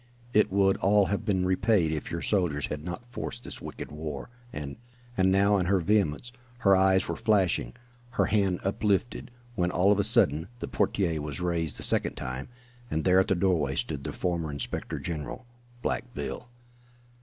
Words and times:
It 0.33 0.51
would 0.51 0.77
all 0.77 1.05
have 1.13 1.25
been 1.25 1.45
repaid 1.45 1.91
if 1.91 2.09
your 2.09 2.23
soldiers 2.23 2.65
had 2.65 2.83
not 2.83 3.05
forced 3.05 3.43
this 3.43 3.61
wicked 3.61 3.91
war, 3.91 4.31
and" 4.51 4.77
and 5.15 5.31
now 5.31 5.57
in 5.57 5.67
her 5.67 5.79
vehemence 5.79 6.31
her 6.61 6.75
eyes 6.75 7.07
were 7.07 7.15
flashing, 7.15 7.73
her 8.17 8.25
hand 8.25 8.61
uplifted, 8.63 9.29
when, 9.53 9.69
all 9.69 9.91
on 9.91 9.99
a 9.99 10.03
sudden, 10.03 10.47
the 10.57 10.67
portière 10.67 11.19
was 11.19 11.39
raised 11.39 11.77
the 11.77 11.83
second 11.83 12.15
time, 12.15 12.49
and 12.89 13.03
there 13.03 13.19
at 13.19 13.27
the 13.27 13.35
doorway 13.35 13.75
stood 13.75 14.03
the 14.03 14.11
former 14.11 14.49
inspector 14.49 14.97
general, 14.97 15.45
"Black 15.83 16.11
Bill." 16.15 16.47